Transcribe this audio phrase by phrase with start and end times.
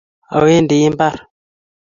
[0.35, 1.15] Awendi imbar.